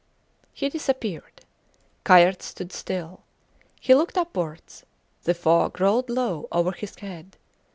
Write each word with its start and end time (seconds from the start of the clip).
He 0.51 0.67
disappeared. 0.69 1.45
Kayerts 2.05 2.45
stood 2.45 2.73
still. 2.73 3.21
He 3.79 3.93
looked 3.93 4.17
upwards; 4.17 4.83
the 5.25 5.35
fog 5.35 5.79
rolled 5.79 6.09
low 6.09 6.47
over 6.51 6.71
his 6.71 6.95
head. 6.95 7.37